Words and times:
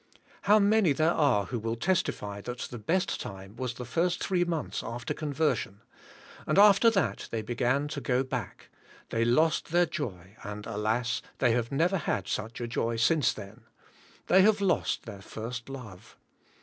How 0.49 0.57
many 0.57 0.93
there 0.93 1.11
are 1.13 1.45
who 1.45 1.59
will 1.59 1.75
testify 1.75 2.41
that 2.41 2.57
the 2.71 2.79
best 2.79 3.21
time 3.21 3.55
was 3.55 3.75
the 3.75 3.85
first 3.85 4.19
three 4.23 4.43
months 4.43 4.81
after 4.81 5.13
conversion; 5.13 5.81
and 6.47 6.57
after 6.57 6.89
that 6.89 7.27
they 7.29 7.43
began 7.43 7.87
to 7.89 8.01
go 8.01 8.23
back; 8.23 8.71
they 9.09 9.23
lost 9.23 9.65
their 9.71 9.85
joy 9.85 10.37
and 10.41 10.65
alas, 10.65 11.21
they 11.37 11.51
have 11.51 11.71
never 11.71 11.97
had 11.97 12.27
such 12.27 12.53
joy 12.55 12.95
since 12.95 13.31
then. 13.31 13.65
They 14.25 14.41
havelosttheir 14.41 15.21
first 15.21 15.69
love. 15.69 16.17